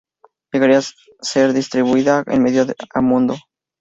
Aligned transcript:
Llegaría 0.51 0.79
a 0.79 0.83
ser 1.21 1.53
distribuida 1.53 2.23
en 2.25 2.41
medio 2.41 2.65
mundo. 3.03 3.35